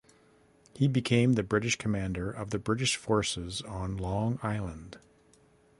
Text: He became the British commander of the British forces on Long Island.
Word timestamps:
He 0.73 0.87
became 0.87 1.33
the 1.33 1.43
British 1.43 1.75
commander 1.75 2.31
of 2.31 2.49
the 2.49 2.57
British 2.57 2.95
forces 2.95 3.61
on 3.61 3.97
Long 3.97 4.39
Island. 4.41 4.97